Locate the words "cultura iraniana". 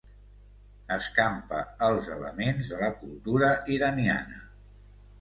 3.05-4.47